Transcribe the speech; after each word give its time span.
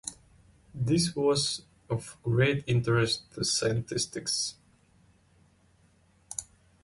This 0.73 1.15
was 1.15 1.61
of 1.87 2.17
great 2.23 2.63
interest 2.65 3.31
to 3.33 3.45
scientists. 3.45 4.55